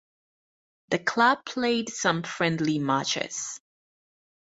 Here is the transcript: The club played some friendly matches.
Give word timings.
The 0.89 0.97
club 0.97 1.45
played 1.45 1.89
some 1.89 2.23
friendly 2.23 2.79
matches. 2.79 3.61